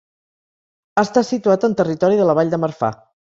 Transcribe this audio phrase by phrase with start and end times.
[1.01, 2.91] Està situat en territori de la Vall de Marfà.